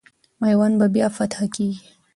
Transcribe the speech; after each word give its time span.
میوند 0.41 0.75
به 0.79 0.87
بیا 0.93 1.07
فتح 1.17 1.41
کېږي. 1.55 1.81